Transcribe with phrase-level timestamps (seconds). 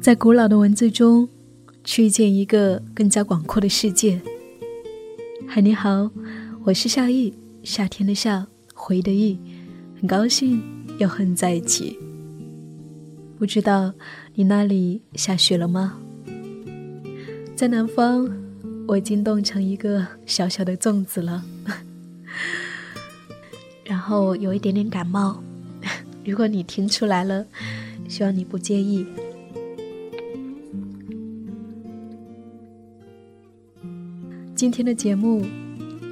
[0.00, 1.28] 在古老的文字中，
[1.82, 4.20] 去见一个更加广阔的世界。
[5.46, 6.08] 嗨，你好，
[6.64, 9.36] 我是夏意，夏天的夏，回的意，
[9.98, 10.62] 很高兴
[10.98, 11.98] 又和你在一起。
[13.36, 13.92] 不知道
[14.34, 15.98] 你那里下雪了吗？
[17.56, 18.30] 在南方，
[18.86, 21.44] 我已经冻成一个小小的粽子了，
[23.84, 25.42] 然后有一点点感冒。
[26.24, 27.44] 如果你听出来了，
[28.08, 29.04] 希望你不介意。
[34.58, 35.46] 今天的节目，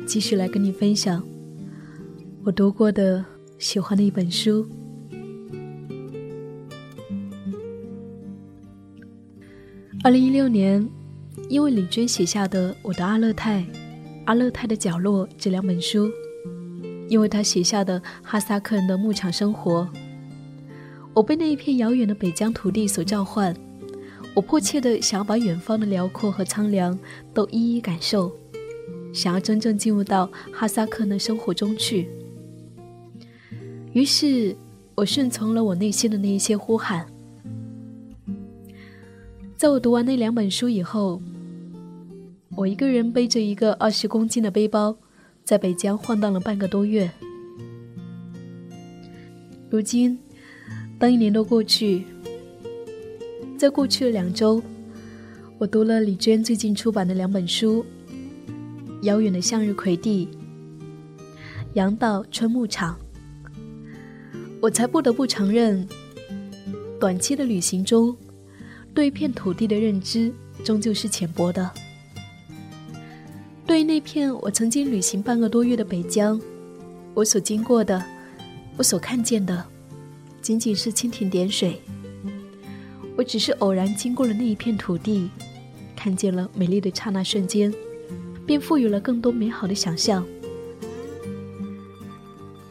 [0.07, 1.21] 继续来跟你分享
[2.45, 3.25] 我读过的、
[3.59, 4.65] 喜欢的一本书。
[10.05, 10.89] 二零一六年，
[11.49, 13.63] 因为李娟写下的《我的阿勒泰》
[14.27, 16.09] 《阿勒泰的角落》这两本书，
[17.09, 19.89] 因为她写下的哈萨克人的牧场生活，
[21.13, 23.53] 我被那一片遥远的北疆土地所召唤。
[24.35, 26.99] 我迫切的想要把远方的辽阔和苍凉
[27.33, 28.31] 都一一感受，
[29.17, 32.07] 想要真正进入到哈萨克的生活中去。
[33.95, 34.55] 于是，
[34.95, 37.07] 我顺从了我内心的那一些呼喊。
[39.57, 41.23] 在我读完那两本书以后，
[42.55, 44.95] 我一个人背着一个二十公斤的背包，
[45.43, 47.11] 在北疆晃荡了半个多月。
[49.71, 50.19] 如今，
[50.99, 52.05] 当一年多过去。
[53.57, 54.63] 在过去的两周，
[55.57, 57.83] 我读了李娟最近出版的两本书
[59.03, 60.29] 《遥远的向日葵地》
[61.75, 62.97] 《杨道春牧场》，
[64.61, 65.87] 我才不得不承认，
[66.99, 68.17] 短期的旅行中，
[68.95, 70.33] 对一片土地的认知
[70.65, 71.71] 终究是浅薄的。
[73.67, 76.41] 对于那片我曾经旅行半个多月的北疆，
[77.15, 78.03] 我所经过的，
[78.77, 79.65] 我所看见的，
[80.41, 81.81] 仅仅是蜻蜓点水。
[83.17, 85.29] 我只是偶然经过了那一片土地，
[85.95, 87.73] 看见了美丽的刹那瞬间，
[88.47, 90.25] 便赋予了更多美好的想象。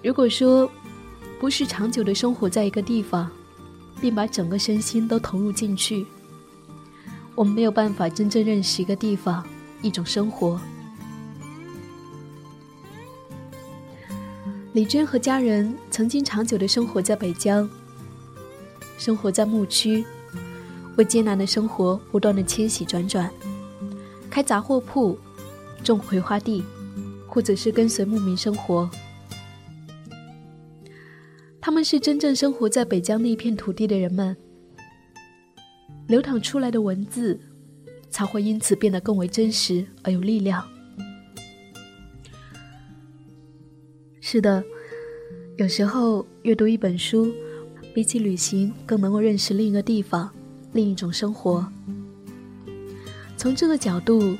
[0.02, 0.72] 如果说
[1.40, 3.30] 不是长久的生活在一个地方，
[4.00, 6.06] 并把整个身心都投入进去，
[7.36, 9.46] 我们没有办法真正认识一个地方、
[9.82, 10.60] 一种生活。
[14.74, 17.70] 李娟和家人曾经长久的生活在北疆，
[18.98, 20.06] 生活在牧区。
[20.98, 23.30] 为艰难的生活不断的迁徙转转，
[24.30, 25.18] 开杂货铺，
[25.86, 26.64] 种葵花地，
[27.28, 28.90] 或者是跟随牧民生活。
[31.62, 34.36] 他们是真正生活在北疆那一片土地的人们，
[36.08, 37.40] 流淌出来的文字
[38.10, 40.64] 才会因此变得更为真实而有力量。
[44.22, 44.64] 是的，
[45.58, 47.32] 有时候阅读一本书，
[47.94, 50.30] 比起旅行更能够认识另一个地方。
[50.74, 51.66] 另一种生活。
[53.38, 54.36] 从这个角度，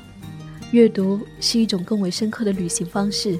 [0.72, 3.38] 阅读是一种更为深刻的旅行方式。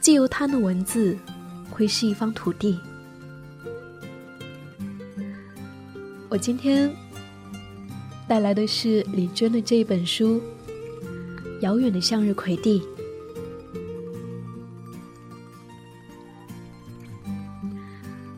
[0.00, 1.16] 借由他的文字，
[1.70, 2.78] 窥视一方土地。
[6.28, 6.90] 我今天
[8.26, 10.36] 带来的是李娟的这一本书
[11.60, 12.80] 《遥远的向日葵地》。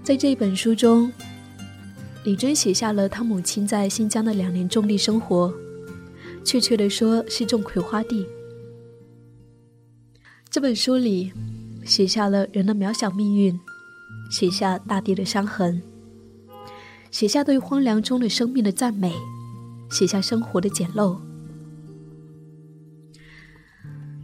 [0.03, 1.13] 在这一本书中。
[2.25, 5.51] 李娟写下了她母亲在新疆的两年种地生活，
[6.45, 8.27] 确切的说是种葵花地。
[10.51, 11.33] 这本书里
[11.85, 13.59] 写下了人的渺小命运，
[14.31, 15.81] 写下大地的伤痕，
[17.11, 19.13] 写下对荒凉中的生命的赞美，
[19.91, 21.19] 写下生活的简陋。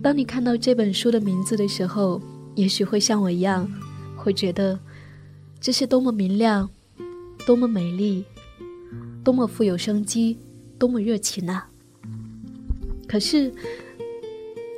[0.02, 2.20] 当你看到这本书的名字的时候，
[2.54, 3.70] 也许会像我一样，
[4.16, 4.78] 会觉得
[5.60, 6.70] 这是多么明亮。
[7.46, 8.24] 多么美丽，
[9.22, 10.36] 多么富有生机，
[10.80, 11.70] 多么热情啊！
[13.08, 13.52] 可是，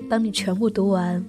[0.09, 1.25] 当你全部读完，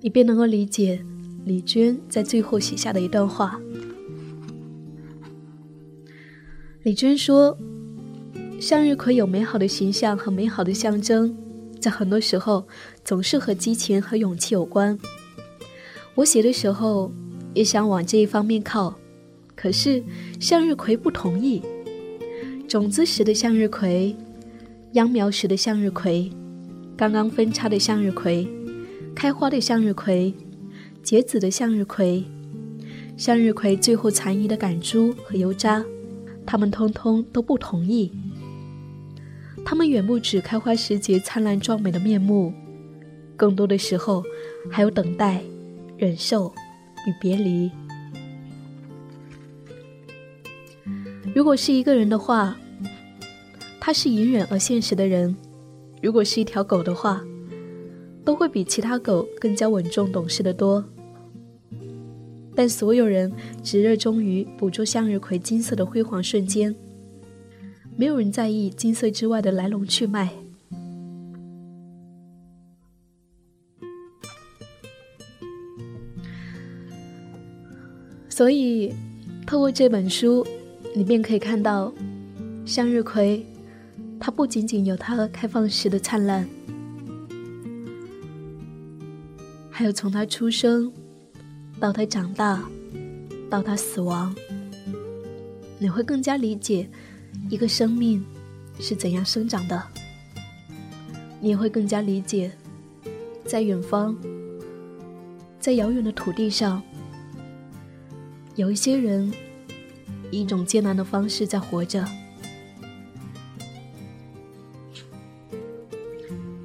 [0.00, 1.04] 你便能够理解
[1.44, 3.60] 李娟在最后写下的一段话。
[6.82, 7.56] 李娟说
[8.60, 11.36] ：“向日葵有美好的形象和美好的象征，
[11.80, 12.66] 在很多时候
[13.04, 14.98] 总是和激情和勇气有关。
[16.14, 17.12] 我写的时候
[17.54, 18.96] 也想往这一方面靠。”
[19.56, 20.02] 可是，
[20.38, 21.62] 向日葵不同意。
[22.68, 24.14] 种子时的向日葵，
[24.96, 26.30] 秧苗时的向日葵，
[26.96, 28.48] 刚刚分叉的向日葵，
[29.14, 30.32] 开花的向日葵，
[31.02, 32.24] 结籽的向日葵，
[33.14, 35.84] 向日葵最后残余的杆株和油渣，
[36.46, 38.10] 它们通通都不同意。
[39.66, 42.54] 它们远不止开花时节灿烂壮美的面目，
[43.36, 44.24] 更多的时候，
[44.70, 45.42] 还有等待、
[45.98, 46.50] 忍受
[47.06, 47.70] 与别离。
[51.34, 52.56] 如果是一个人的话，
[53.86, 55.32] 他是隐忍而现实的人；
[56.02, 57.24] 如果是一条狗的话，
[58.24, 60.84] 都会比其他狗更加稳重懂事的多。
[62.52, 66.74] 但所有人只热衷于捕捉向日葵金色的辉煌瞬间，
[67.94, 70.32] 没有人在意金色之外的来龙去脉。
[78.28, 78.92] 所以，
[79.46, 80.44] 透过这本书，
[80.92, 81.92] 你便可以看到，
[82.64, 83.46] 向日葵，
[84.18, 86.48] 它不仅仅有它开放时的灿烂，
[89.70, 90.92] 还有从它出生
[91.78, 92.62] 到它长大，
[93.48, 94.34] 到它死亡，
[95.78, 96.88] 你会更加理解
[97.48, 98.24] 一个生命
[98.80, 99.80] 是怎样生长的，
[101.40, 102.50] 你也会更加理解，
[103.44, 104.16] 在远方，
[105.60, 106.82] 在遥远的土地上。
[108.56, 109.30] 有一些人
[110.30, 112.02] 以一种艰难的方式在活着，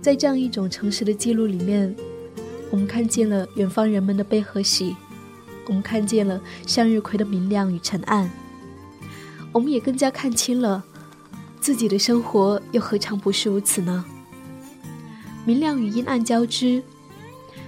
[0.01, 1.95] 在这样一种诚实的记录里面，
[2.71, 4.95] 我们看见了远方人们的悲和喜，
[5.68, 8.30] 我们看见了向日葵的明亮与沉暗，
[9.51, 10.83] 我们也更加看清了
[11.59, 14.03] 自己的生活又何尝不是如此呢？
[15.45, 16.81] 明亮与阴暗交织，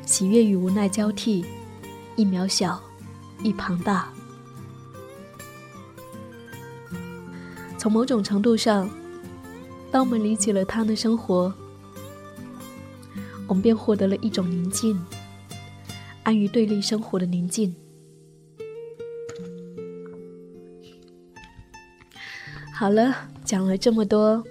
[0.06, 1.46] 喜悦与无奈交替，
[2.16, 2.82] 一渺小。
[3.44, 4.08] 一庞大。
[7.78, 8.90] 从某种程度上，
[9.92, 11.54] 当我们理解了他的生活，
[13.54, 15.00] 我们便获得了一种宁静，
[16.24, 17.76] 安于对立生活的宁静。
[22.74, 24.44] 好了，讲了这么多，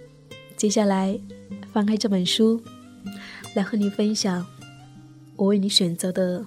[0.57, 1.19] 接下来
[1.73, 2.63] 翻开这本书，
[3.57, 4.47] 来和你分享
[5.35, 6.47] 我为你选择的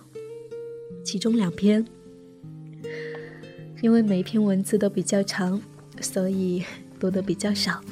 [1.04, 1.86] 其中两篇。
[3.82, 5.62] 因为每一篇文字都比较长，
[6.00, 6.64] 所以
[7.02, 7.84] 读的比较少。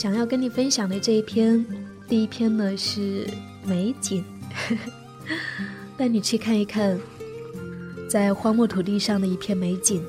[0.00, 1.62] 想要跟你分享的这一篇，
[2.08, 3.28] 第一篇呢是
[3.62, 4.24] 美景，
[5.94, 6.98] 带你去看一看，
[8.08, 10.02] 在荒漠土地上的一片美景。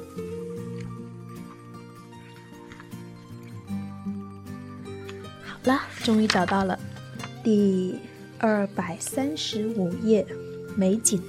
[5.43, 6.79] 好啦终于找到了，
[7.43, 7.93] 第
[8.37, 10.25] 二百三十五页，
[10.73, 11.21] 美景。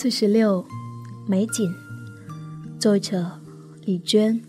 [0.00, 0.64] 四十六，
[1.26, 1.74] 美景，
[2.78, 3.40] 作者
[3.84, 4.40] 李娟。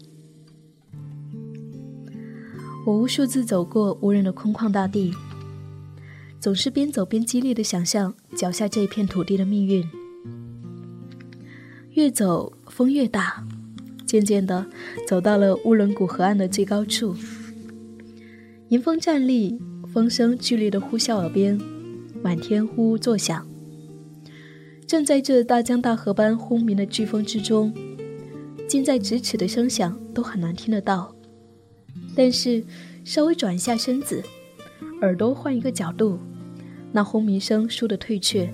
[2.85, 5.11] 我无数次走过无人的空旷大地。
[6.39, 9.83] 总是边走边激烈的想象脚下这一片土地的命运。
[11.93, 13.43] 越走风越大，
[14.05, 14.67] 渐渐的
[15.07, 17.15] 走到了乌伦古河岸的最高处。
[18.67, 19.59] 迎风站立，
[19.91, 21.59] 风声剧烈的呼啸耳边，
[22.21, 23.47] 满天呼呼作响。
[24.89, 27.71] 正在这大江大河般轰鸣的飓风之中，
[28.67, 31.13] 近在咫尺的声响都很难听得到。
[32.15, 32.63] 但是
[33.05, 34.23] 稍微转一下身子。
[35.01, 36.17] 耳朵换一个角度，
[36.91, 38.51] 那轰鸣声倏地退却，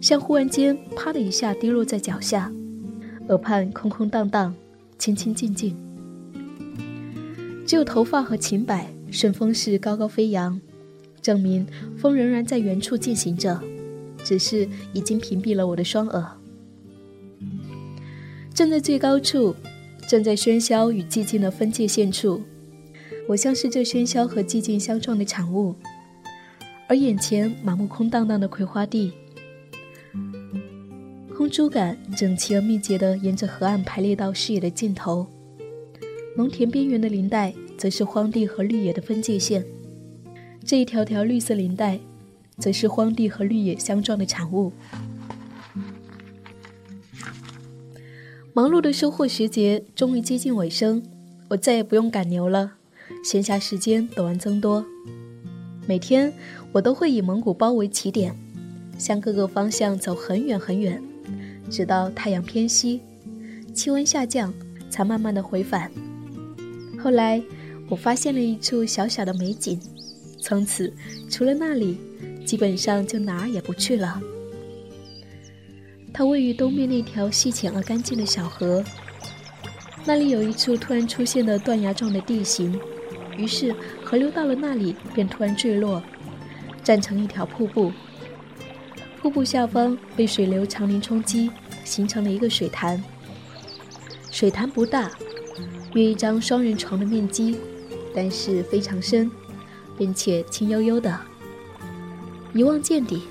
[0.00, 2.52] 像忽然间啪的一下跌落在脚下，
[3.28, 4.52] 耳畔空空荡荡，
[4.98, 5.76] 清清静静，
[7.64, 10.60] 只有头发和裙摆顺风势高高飞扬，
[11.22, 11.64] 证明
[11.96, 13.62] 风仍然在原处进行着，
[14.24, 16.26] 只是已经屏蔽了我的双耳。
[18.52, 19.54] 站在最高处，
[20.08, 22.42] 站在喧嚣与寂静的分界线处。
[23.28, 25.74] 我像是这喧嚣和寂静相撞的产物，
[26.86, 29.12] 而眼前满目空荡荡的葵花地，
[31.34, 35.26] 空竹杆整齐而密集地沿着河岸排列到视野的尽头，
[36.36, 39.64] 农田边缘的林带则是荒地和绿野的分界线，
[40.64, 41.98] 这一条条绿色林带，
[42.58, 44.72] 则是荒地和绿野相撞的产物。
[48.52, 51.02] 忙碌的收获时节终于接近尾声，
[51.48, 52.74] 我再也不用赶牛了。
[53.24, 54.84] 闲暇时间陡然增多，
[55.86, 56.32] 每天
[56.72, 58.34] 我都会以蒙古包为起点，
[58.96, 61.02] 向各个方向走很远很远，
[61.68, 63.00] 直到太阳偏西，
[63.74, 64.54] 气温下降，
[64.88, 65.90] 才慢慢的回返。
[66.98, 67.42] 后来
[67.88, 69.78] 我发现了一处小小的美景，
[70.40, 70.92] 从此
[71.28, 71.98] 除了那里，
[72.44, 74.20] 基本上就哪儿也不去了。
[76.12, 78.84] 它位于东边那条细浅而干净的小河，
[80.04, 82.78] 那里有一处突然出现的断崖状的地形。
[83.36, 83.74] 于是
[84.04, 86.00] 河流到了那里，便突然坠落，
[86.84, 87.90] 站成一条瀑布。
[89.20, 91.50] 瀑布下方被水流长林冲击，
[91.82, 93.02] 形成了一个水潭。
[94.30, 95.10] 水潭不大，
[95.94, 97.56] 约一张双人床的面积，
[98.14, 99.28] 但是非常深，
[99.96, 101.18] 并且清幽幽的，
[102.54, 103.24] 一望见底。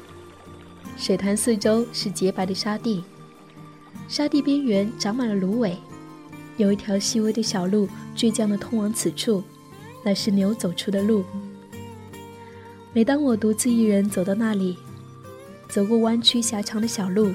[0.98, 3.04] 水潭四周是洁白的沙地，
[4.08, 5.76] 沙地边缘长满了芦苇，
[6.58, 9.42] 有一条细微的小路倔强地通往此处，
[10.04, 11.24] 那是牛走出的路。
[12.92, 14.78] 每当我独自一人走到那里，
[15.68, 17.34] 走过弯曲狭长的小路，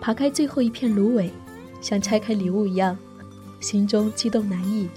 [0.00, 1.30] 爬开最后一片芦苇，
[1.80, 2.98] 像拆开礼物一样，
[3.60, 4.88] 心中激动难抑。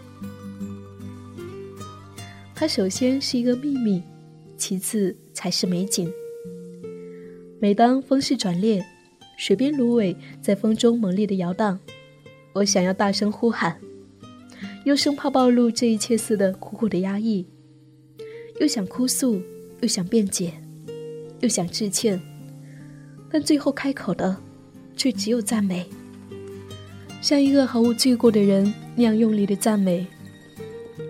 [2.56, 4.02] 它首先是一个秘密，
[4.60, 6.12] 其次才是美景。
[7.60, 8.86] 每当风势转烈，
[9.38, 11.80] 水边芦苇在风中猛烈的摇荡，
[12.54, 13.80] 我想要大声呼喊，
[14.84, 17.46] 又生怕暴露这一切似的苦苦的压抑，
[18.60, 19.42] 又想哭诉，
[19.82, 20.54] 又想辩解，
[21.40, 22.22] 又想致歉，
[23.32, 24.38] 但最后开口的，
[24.96, 25.86] 却只有赞美，
[27.22, 30.06] 像一个毫无罪过的人那样用力的赞美，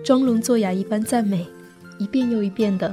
[0.04, 1.46] 装聋作哑一般赞美，
[1.98, 2.92] 一遍又一遍的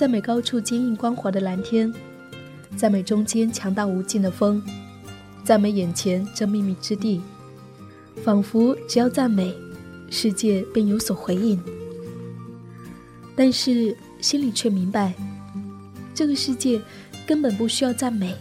[0.00, 1.92] 赞美高处坚硬光滑的蓝天。
[2.74, 4.62] 赞美中间强大无尽的风，
[5.44, 7.20] 赞美眼前这秘密之地，
[8.24, 9.54] 仿佛只要赞美，
[10.08, 11.62] 世界便有所回应。
[13.36, 15.12] 但是心里却明白，
[16.14, 16.80] 这个世界
[17.26, 18.34] 根本不需要赞美，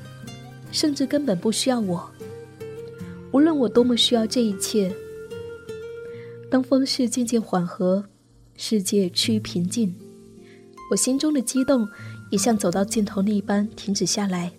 [0.72, 2.10] 甚至根本不需要我。
[3.34, 4.96] 无论我多么需要这一切，
[6.50, 8.06] 当风势渐渐缓和，
[8.56, 9.94] 世界趋于平静，
[10.90, 11.88] 我心中的激动。
[12.32, 14.52] 也像走到尽头那一般停止下来。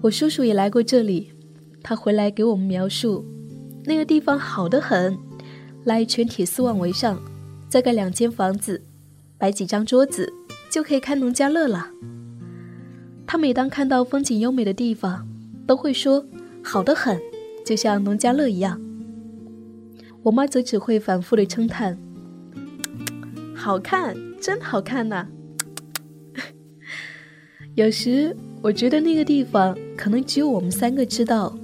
[0.00, 1.32] 我叔叔也来过这里，
[1.82, 3.24] 他回来给我们描述，
[3.84, 5.18] 那个地方好得很，
[5.82, 7.20] 拉一圈铁丝网围上，
[7.68, 8.80] 再盖两间房子，
[9.38, 10.32] 摆几张桌子，
[10.70, 11.90] 就可以开农家乐了。
[13.26, 15.26] 他每当看到风景优美的地方，
[15.66, 16.24] 都会说
[16.62, 17.20] 好得很，
[17.64, 18.80] 就像农家乐一样。
[20.26, 21.96] 我妈则只会反复的称叹。
[23.54, 25.24] 好看，真好看呐！
[27.76, 31.56] 有时我觉得那个地方可能只有我们三个知道，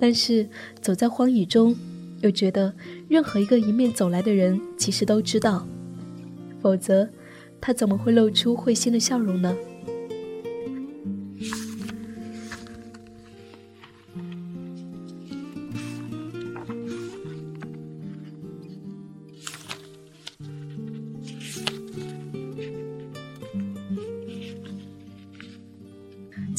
[0.00, 0.48] 但是
[0.80, 1.76] 走在荒野中，
[2.20, 2.74] 又觉得
[3.08, 5.64] 任何一个迎面走来的人其实都知道，
[6.60, 7.08] 否则
[7.60, 9.56] 他怎么会露出会心的笑容呢？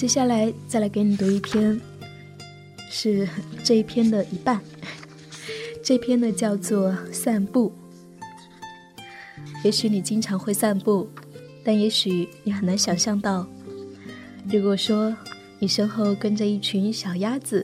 [0.02, 1.80] 接下来再来给你读一篇，
[2.90, 3.30] 是
[3.64, 4.60] 这一篇的一半。
[5.84, 7.72] 这篇呢叫做《散步》。
[9.64, 11.08] 也许你经常会散步，
[11.64, 13.48] 但也许你很难想象到，
[14.52, 15.16] 如果说
[15.60, 17.64] 你身后跟着一群小鸭子、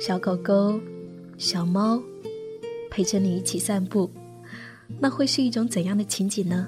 [0.00, 0.80] 小狗狗、
[1.38, 2.02] 小猫，
[2.90, 4.10] 陪着你一起散步，
[4.98, 6.66] 那会是一种怎样的情景呢？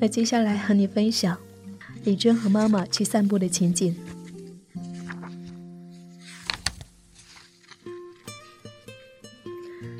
[0.00, 1.36] 那接下来和你分享。
[2.04, 3.94] 李娟和妈妈去散步的情景。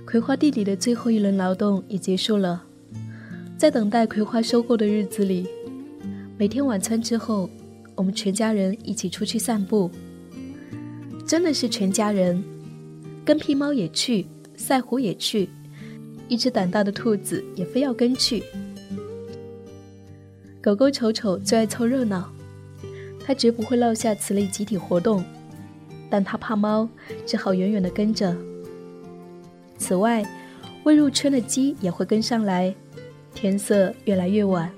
[0.07, 2.65] 葵花地里的最后一轮劳动也结束了，
[3.57, 5.47] 在等待葵花收购的日子里，
[6.37, 7.49] 每天晚餐之后，
[7.95, 9.91] 我们全家人一起出去散步。
[11.25, 12.43] 真的是全家人，
[13.25, 14.27] 跟屁猫也去，
[14.57, 15.49] 赛虎也去，
[16.27, 18.43] 一只胆大的兔子也非要跟去。
[20.63, 22.31] 狗狗丑丑最爱凑热闹，
[23.25, 25.25] 它绝不会落下此类集体活动，
[26.11, 26.87] 但它怕猫，
[27.25, 28.37] 只好远远地跟着。
[29.79, 30.23] 此外，
[30.85, 32.75] 未入圈的鸡也会跟上来。
[33.35, 34.71] 天色越来越晚，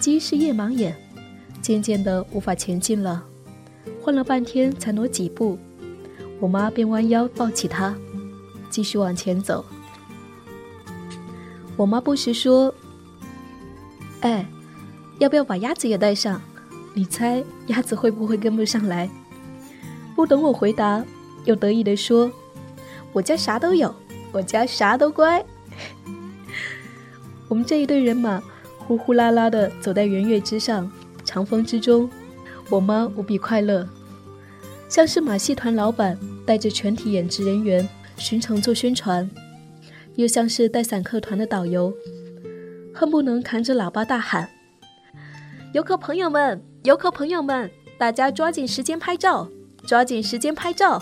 [0.00, 0.96] 鸡是夜盲眼，
[1.62, 3.22] 渐渐的无法前进了，
[4.02, 5.56] 换了半天才挪几步，
[6.40, 7.94] 我妈便弯腰抱起它，
[8.68, 9.64] 继续往前走。
[11.76, 12.74] 我妈不时说
[14.22, 14.44] ：“哎。”
[15.20, 16.40] 要不要把鸭子也带上？
[16.94, 19.08] 你猜鸭子会不会跟不上来？
[20.16, 21.04] 不等我回答，
[21.44, 22.32] 又得意地说
[23.12, 23.94] ：“我家啥都有，
[24.32, 25.44] 我家啥都乖。
[27.48, 28.42] ”我们这一队人马
[28.78, 30.90] 呼呼啦啦地走在圆月之上，
[31.22, 32.08] 长风之中，
[32.70, 33.86] 我妈无比快乐，
[34.88, 37.86] 像是马戏团老板带着全体演职人员
[38.16, 39.30] 巡城做宣传，
[40.16, 41.92] 又像是带散客团的导游，
[42.94, 44.48] 恨不能扛着喇叭大喊。
[45.72, 49.48] 游客朋友们，游客朋友们，大家抓紧时间拍照，
[49.86, 51.00] 抓紧时间拍照。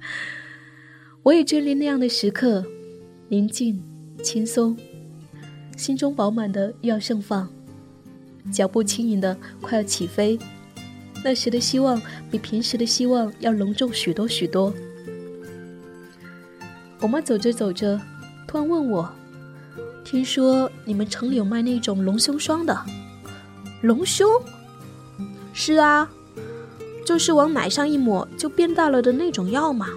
[1.24, 2.62] 我也眷恋那样的时刻，
[3.28, 3.82] 宁静、
[4.22, 4.76] 轻松，
[5.74, 7.48] 心中饱满的又要盛放，
[8.52, 10.38] 脚步轻盈的快要起飞。
[11.24, 14.70] 那时的希望比平时的希望要隆重许多许多。
[17.00, 17.98] 我妈走着走着，
[18.46, 19.10] 突然问我
[20.04, 22.78] ：“听说你们城里有卖那种隆胸霜的？
[23.82, 24.28] 隆胸？
[25.52, 26.10] 是啊，
[27.04, 29.88] 就是往奶上一抹就变大了的那种药嘛。”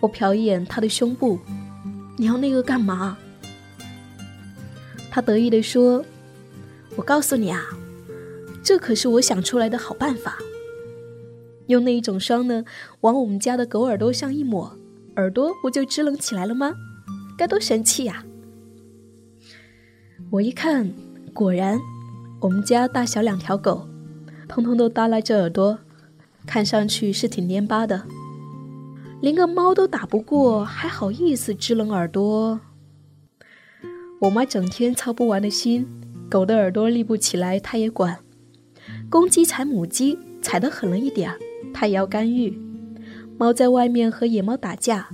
[0.00, 1.38] 我瞟一眼他的胸部，
[2.16, 3.18] 你要那个干嘛？
[5.10, 6.04] 他得意地说
[6.96, 7.62] ：“我告诉你啊。”
[8.62, 10.38] 这可是我想出来的好办法。
[11.66, 12.64] 用那一种霜呢，
[13.00, 14.76] 往我们家的狗耳朵上一抹，
[15.16, 16.74] 耳朵不就支棱起来了吗？
[17.36, 18.24] 该多神气呀！
[20.30, 20.92] 我一看，
[21.30, 21.78] 果然，
[22.40, 23.88] 我们家大小两条狗，
[24.48, 25.78] 通通都耷拉着耳朵，
[26.46, 28.02] 看上去是挺蔫巴的，
[29.20, 32.60] 连个猫都打不过，还好意思支棱耳朵？
[34.20, 35.86] 我妈整天操不完的心，
[36.28, 38.18] 狗的耳朵立不起来，她也管。
[39.08, 41.38] 公鸡踩母鸡踩得狠了一点儿，
[41.72, 42.52] 她也要干预；
[43.38, 45.08] 猫在外面和野猫打架，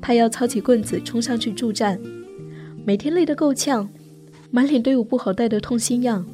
[0.00, 1.98] 她要操起棍子冲上去助战。
[2.84, 3.88] 每天累得够呛，
[4.56, 6.24] 满脸都有不好带的痛心样。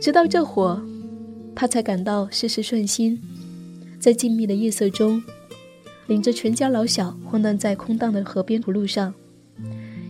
[0.00, 0.80] 直到这会，
[1.54, 3.20] 他才感到事事顺心，
[4.00, 5.22] 在静谧的夜色中，
[6.06, 9.12] 领着全家老小晃荡在空荡的河边土路上，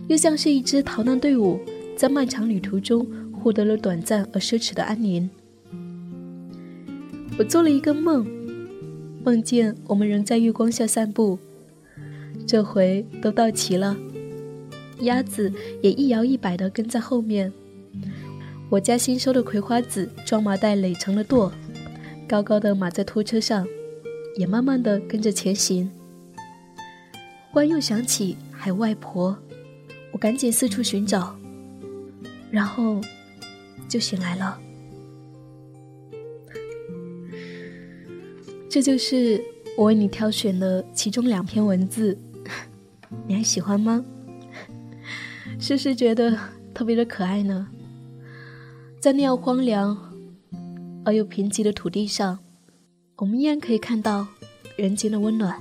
[0.07, 1.59] 又像是一支逃难队伍，
[1.97, 3.05] 在漫长旅途中。
[3.39, 5.29] 获得了短暂而奢侈的安宁。
[7.37, 8.25] 我做了一个梦，
[9.23, 11.37] 梦见我们仍在月光下散步，
[12.45, 13.95] 这回都到齐了，
[15.01, 15.51] 鸭子
[15.81, 17.51] 也一摇一摆地跟在后面。
[18.69, 21.51] 我家新收的葵花籽装麻袋垒成了垛，
[22.27, 23.67] 高高的码在拖车上，
[24.37, 25.89] 也慢慢地跟着前行。
[27.51, 29.37] 忽然又想起还有外婆，
[30.11, 31.35] 我赶紧四处寻找，
[32.51, 33.01] 然后。
[33.87, 34.59] 就醒来了，
[38.69, 39.41] 这就是
[39.77, 42.17] 我为你挑选的其中两篇文字，
[43.25, 44.03] 你还喜欢吗？
[45.59, 46.37] 是不是觉得
[46.73, 47.67] 特别的可爱呢？
[48.99, 49.97] 在那样荒凉
[51.03, 52.39] 而又贫瘠的土地上，
[53.17, 54.27] 我们依然可以看到
[54.75, 55.59] 人间的温暖。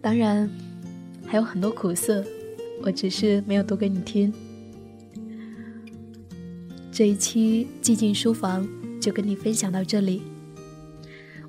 [0.00, 0.48] 当然，
[1.26, 2.24] 还有很多苦涩，
[2.82, 4.32] 我只是没有读给你听。
[6.92, 8.66] 这一期寂静书房
[9.00, 10.22] 就跟你分享到这里。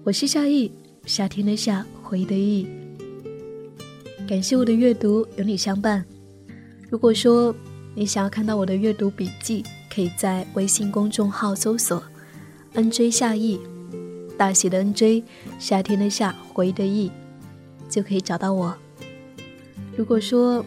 [0.03, 0.71] 我是夏意，
[1.05, 2.84] 夏天的夏，回忆的忆。
[4.27, 6.03] 感谢我的阅读有你相伴。
[6.89, 7.55] 如果说
[7.93, 12.01] 你想要看到我的阅读笔记，可以在微信公众号搜索
[12.73, 13.59] “nj 夏意”，
[14.35, 15.23] 大写的 “nj”，
[15.59, 17.11] 夏天的夏，回忆的忆，
[17.88, 18.75] 就可以找到我。
[19.95, 20.65] 如果说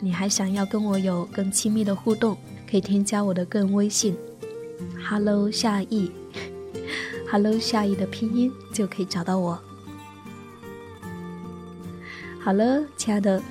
[0.00, 2.36] 你还想要跟我有更亲密的互动，
[2.68, 4.16] 可以添加我的个人微信
[5.08, 6.10] ，Hello 夏意
[7.30, 9.56] ，Hello 夏意的拼音就可以找到我。
[12.46, 13.42] 好了，亲爱的，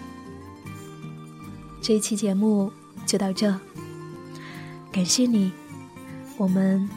[1.81, 2.71] 这一期节目
[3.05, 3.53] 就到这，
[4.89, 5.51] 感谢你，
[6.37, 6.89] 我们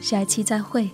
[0.00, 0.90] 下一期再会。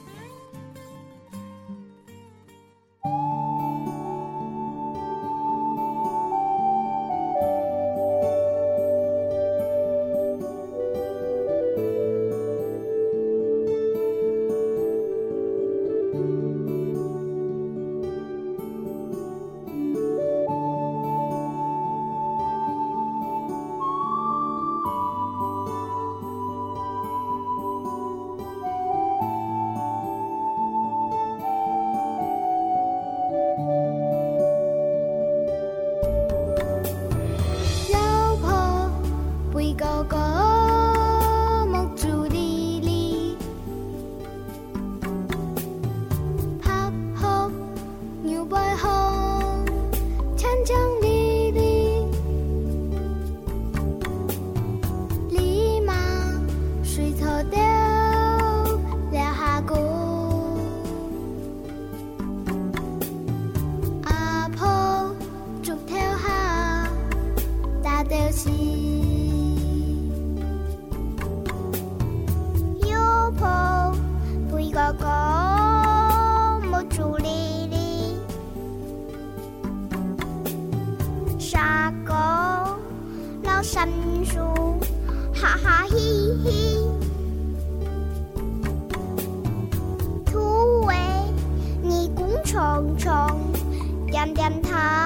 [94.11, 94.98] 重重点点头。